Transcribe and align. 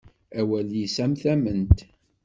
Awalen-is 0.39 0.97
am 1.03 1.13
tament. 1.21 1.77